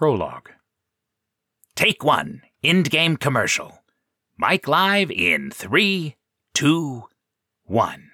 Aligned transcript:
Prologue. 0.00 0.48
Take 1.76 2.02
one. 2.02 2.40
indGame 2.64 3.20
commercial. 3.20 3.84
Mic 4.38 4.66
live 4.66 5.10
in 5.10 5.50
three, 5.50 6.16
two, 6.54 7.04
one. 7.66 8.10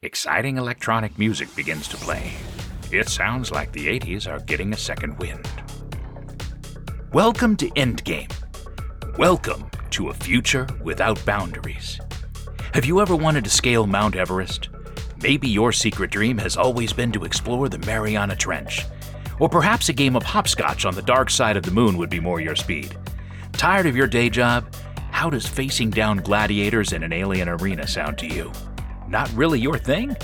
Exciting 0.00 0.56
electronic 0.56 1.18
music 1.18 1.54
begins 1.54 1.88
to 1.88 1.98
play. 1.98 2.32
It 2.90 3.10
sounds 3.10 3.50
like 3.50 3.70
the 3.72 3.86
80s 3.86 4.26
are 4.26 4.40
getting 4.40 4.72
a 4.72 4.78
second 4.78 5.18
wind. 5.18 5.46
Welcome 7.12 7.56
to 7.56 7.68
indGame. 7.72 8.32
Welcome 9.18 9.70
to 9.90 10.08
a 10.08 10.14
future 10.14 10.66
without 10.82 11.22
boundaries. 11.26 12.00
Have 12.72 12.86
you 12.86 13.02
ever 13.02 13.14
wanted 13.14 13.44
to 13.44 13.50
scale 13.50 13.86
Mount 13.86 14.16
Everest? 14.16 14.70
Maybe 15.20 15.48
your 15.48 15.72
secret 15.72 16.10
dream 16.10 16.38
has 16.38 16.56
always 16.56 16.94
been 16.94 17.12
to 17.12 17.24
explore 17.24 17.68
the 17.68 17.80
Mariana 17.80 18.36
Trench. 18.36 18.86
Or 19.38 19.48
perhaps 19.48 19.88
a 19.88 19.92
game 19.92 20.16
of 20.16 20.22
hopscotch 20.22 20.84
on 20.84 20.94
the 20.94 21.02
dark 21.02 21.30
side 21.30 21.56
of 21.56 21.62
the 21.62 21.70
moon 21.70 21.98
would 21.98 22.10
be 22.10 22.20
more 22.20 22.40
your 22.40 22.56
speed. 22.56 22.96
Tired 23.52 23.86
of 23.86 23.96
your 23.96 24.06
day 24.06 24.30
job? 24.30 24.72
How 25.10 25.30
does 25.30 25.46
facing 25.46 25.90
down 25.90 26.18
gladiators 26.18 26.92
in 26.92 27.02
an 27.02 27.12
alien 27.12 27.48
arena 27.48 27.86
sound 27.86 28.18
to 28.18 28.26
you? 28.26 28.52
Not 29.08 29.32
really 29.32 29.60
your 29.60 29.78
thing? 29.78 30.16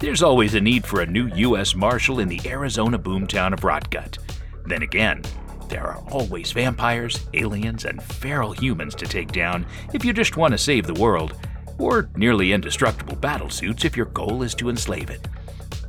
There's 0.00 0.22
always 0.22 0.54
a 0.54 0.60
need 0.60 0.86
for 0.86 1.00
a 1.00 1.06
new 1.06 1.26
U.S. 1.34 1.74
Marshal 1.74 2.20
in 2.20 2.28
the 2.28 2.40
Arizona 2.46 2.98
boomtown 2.98 3.52
of 3.52 3.60
Rotgut. 3.60 4.18
Then 4.64 4.82
again, 4.82 5.22
there 5.68 5.86
are 5.86 6.02
always 6.10 6.52
vampires, 6.52 7.26
aliens, 7.34 7.84
and 7.84 8.02
feral 8.02 8.52
humans 8.52 8.94
to 8.94 9.06
take 9.06 9.32
down 9.32 9.66
if 9.92 10.04
you 10.04 10.12
just 10.12 10.36
want 10.36 10.52
to 10.52 10.58
save 10.58 10.86
the 10.86 10.94
world, 10.94 11.36
or 11.78 12.08
nearly 12.16 12.52
indestructible 12.52 13.16
battlesuits 13.16 13.84
if 13.84 13.96
your 13.96 14.06
goal 14.06 14.42
is 14.42 14.54
to 14.54 14.70
enslave 14.70 15.10
it. 15.10 15.28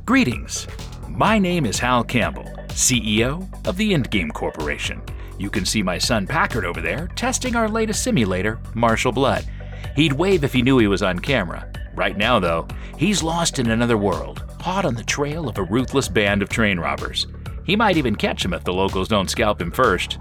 Greetings. 0.04 0.66
My 1.08 1.38
name 1.38 1.64
is 1.64 1.78
Hal 1.78 2.04
Campbell, 2.04 2.52
CEO 2.70 3.66
of 3.66 3.76
the 3.76 3.92
indGame 3.92 4.32
Corporation. 4.32 5.02
You 5.38 5.50
can 5.50 5.64
see 5.64 5.82
my 5.82 5.98
son 5.98 6.26
Packard 6.26 6.64
over 6.64 6.80
there 6.80 7.08
testing 7.16 7.56
our 7.56 7.68
latest 7.68 8.02
simulator, 8.02 8.58
Marshal 8.74 9.12
Blood. 9.12 9.44
He'd 9.96 10.12
wave 10.12 10.44
if 10.44 10.52
he 10.52 10.62
knew 10.62 10.78
he 10.78 10.86
was 10.86 11.02
on 11.02 11.18
camera. 11.18 11.70
Right 11.94 12.16
now, 12.16 12.38
though, 12.38 12.68
he's 12.96 13.22
lost 13.22 13.58
in 13.58 13.70
another 13.70 13.98
world, 13.98 14.44
hot 14.60 14.84
on 14.84 14.94
the 14.94 15.04
trail 15.04 15.48
of 15.48 15.58
a 15.58 15.64
ruthless 15.64 16.08
band 16.08 16.42
of 16.42 16.48
train 16.48 16.78
robbers. 16.78 17.26
He 17.64 17.76
might 17.76 17.96
even 17.96 18.16
catch 18.16 18.44
him 18.44 18.54
if 18.54 18.64
the 18.64 18.72
locals 18.72 19.08
don't 19.08 19.30
scalp 19.30 19.60
him 19.60 19.70
first. 19.70 20.18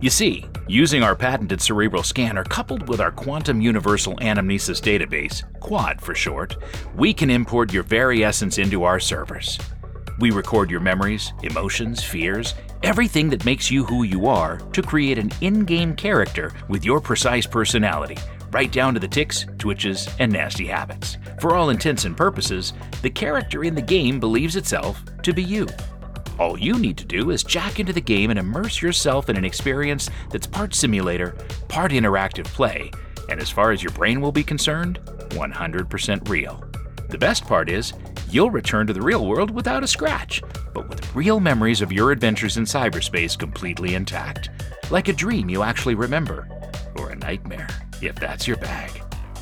You 0.00 0.10
see, 0.10 0.46
using 0.68 1.02
our 1.02 1.16
patented 1.16 1.60
cerebral 1.60 2.02
scanner 2.02 2.44
coupled 2.44 2.88
with 2.88 3.00
our 3.00 3.10
quantum 3.10 3.60
universal 3.60 4.16
anamnesis 4.18 4.80
database, 4.80 5.42
QUAD 5.60 6.00
for 6.00 6.14
short, 6.14 6.56
we 6.94 7.12
can 7.12 7.30
import 7.30 7.72
your 7.72 7.82
very 7.82 8.24
essence 8.24 8.58
into 8.58 8.84
our 8.84 9.00
servers. 9.00 9.58
We 10.18 10.32
record 10.32 10.68
your 10.68 10.80
memories, 10.80 11.32
emotions, 11.44 12.02
fears, 12.02 12.54
everything 12.82 13.30
that 13.30 13.44
makes 13.44 13.70
you 13.70 13.84
who 13.84 14.02
you 14.02 14.26
are 14.26 14.58
to 14.72 14.82
create 14.82 15.16
an 15.16 15.30
in 15.40 15.64
game 15.64 15.94
character 15.94 16.52
with 16.68 16.84
your 16.84 17.00
precise 17.00 17.46
personality, 17.46 18.18
right 18.50 18.70
down 18.72 18.94
to 18.94 19.00
the 19.00 19.06
ticks, 19.06 19.46
twitches, 19.58 20.08
and 20.18 20.32
nasty 20.32 20.66
habits. 20.66 21.18
For 21.40 21.54
all 21.54 21.70
intents 21.70 22.04
and 22.04 22.16
purposes, 22.16 22.72
the 23.00 23.10
character 23.10 23.62
in 23.62 23.76
the 23.76 23.82
game 23.82 24.18
believes 24.18 24.56
itself 24.56 25.00
to 25.22 25.32
be 25.32 25.42
you. 25.42 25.68
All 26.40 26.58
you 26.58 26.78
need 26.80 26.96
to 26.98 27.04
do 27.04 27.30
is 27.30 27.44
jack 27.44 27.78
into 27.78 27.92
the 27.92 28.00
game 28.00 28.30
and 28.30 28.40
immerse 28.40 28.82
yourself 28.82 29.28
in 29.28 29.36
an 29.36 29.44
experience 29.44 30.10
that's 30.30 30.46
part 30.48 30.74
simulator, 30.74 31.36
part 31.68 31.92
interactive 31.92 32.46
play, 32.46 32.90
and 33.28 33.40
as 33.40 33.50
far 33.50 33.70
as 33.70 33.84
your 33.84 33.92
brain 33.92 34.20
will 34.20 34.32
be 34.32 34.42
concerned, 34.42 34.98
100% 35.30 36.28
real. 36.28 36.64
The 37.08 37.18
best 37.18 37.46
part 37.46 37.70
is, 37.70 37.92
you'll 38.30 38.50
return 38.50 38.86
to 38.86 38.92
the 38.92 39.02
real 39.02 39.26
world 39.26 39.50
without 39.50 39.84
a 39.84 39.88
scratch, 39.88 40.42
but 40.74 40.88
with 40.88 41.14
real 41.14 41.40
memories 41.40 41.80
of 41.80 41.92
your 41.92 42.12
adventures 42.12 42.56
in 42.56 42.64
cyberspace 42.64 43.38
completely 43.38 43.94
intact. 43.94 44.50
Like 44.90 45.08
a 45.08 45.12
dream 45.12 45.48
you 45.48 45.62
actually 45.62 45.94
remember, 45.94 46.48
or 46.96 47.10
a 47.10 47.16
nightmare, 47.16 47.68
if 48.02 48.16
that's 48.16 48.46
your 48.46 48.56
bag. 48.56 48.90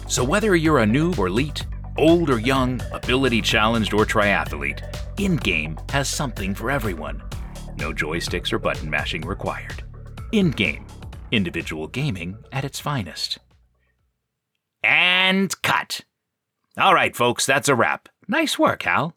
So 0.09 0.23
whether 0.25 0.55
you're 0.57 0.81
a 0.81 0.87
noob 0.87 1.19
or 1.19 1.27
elite, 1.27 1.67
old 1.97 2.31
or 2.31 2.39
young, 2.39 2.81
ability 2.93 3.43
challenged 3.43 3.93
or 3.95 4.05
triathlete, 4.05 4.83
indGame 5.17 5.91
has 5.91 6.09
something 6.09 6.55
for 6.55 6.71
everyone. 6.71 7.23
No 7.77 7.93
joysticks 7.93 8.53
or 8.53 8.59
button 8.59 8.89
mashing 8.89 9.23
required. 9.23 9.83
indGame, 10.33 10.89
individual 11.31 11.87
gaming 11.89 12.37
at 12.53 12.65
its 12.65 12.81
finest. 12.81 13.39
And 14.83 15.61
cut. 15.63 16.03
All 16.79 16.93
right, 16.93 17.17
folks, 17.17 17.47
that's 17.47 17.71
a 17.71 17.75
wrap. 17.75 18.11
Nice 18.29 18.59
work, 18.59 18.83
Hal. 18.83 19.16